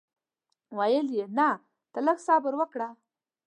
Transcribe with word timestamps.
ویل 0.77 1.07
یې 1.17 1.25
نه 1.37 1.49
ته 1.91 1.99
لږ 2.05 2.17
صبر 2.27 2.53
وکړه. 2.57 2.89